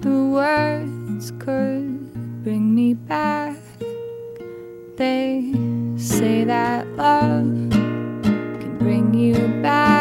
the 0.02 0.28
words 0.34 1.32
could 1.40 2.44
bring 2.44 2.76
me 2.76 2.94
back. 2.94 3.56
They 4.98 5.54
say 5.96 6.44
that 6.44 6.86
love 6.98 7.72
can 8.60 8.78
bring 8.80 9.14
you 9.14 9.38
back, 9.62 9.95